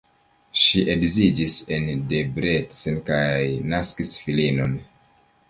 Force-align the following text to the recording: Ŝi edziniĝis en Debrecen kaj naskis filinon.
Ŝi 0.59 0.79
edziniĝis 0.93 1.57
en 1.75 1.85
Debrecen 2.13 2.99
kaj 3.11 3.45
naskis 3.75 4.17
filinon. 4.25 4.77